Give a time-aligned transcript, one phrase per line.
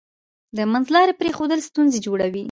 [0.57, 2.39] د منځلارۍ پریښودل ستونزې جوړوي.